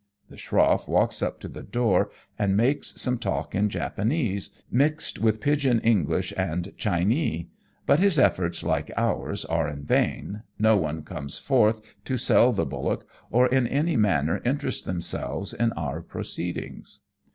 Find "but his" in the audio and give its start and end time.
7.85-8.17